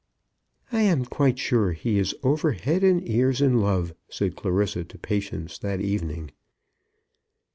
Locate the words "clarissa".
4.35-4.83